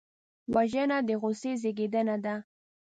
وژنه 0.53 0.97
د 1.07 1.09
غصې 1.21 1.51
زېږنده 1.61 2.15
ده 2.25 2.35